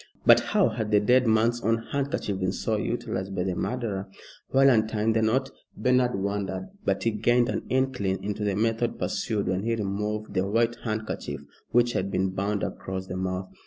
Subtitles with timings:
[0.25, 4.07] But how had the dead man's own handkerchief been so utilised by the murderer?
[4.49, 9.47] While untying the knot, Bernard wondered; but he gained an inkling into the method pursued
[9.47, 13.51] when he removed the white handkerchief which had been bound across the mouth.